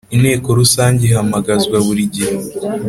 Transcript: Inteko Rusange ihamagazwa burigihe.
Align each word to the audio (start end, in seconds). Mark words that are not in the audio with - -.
Inteko 0.15 0.47
Rusange 0.59 1.01
ihamagazwa 1.05 1.75
burigihe. 1.85 2.35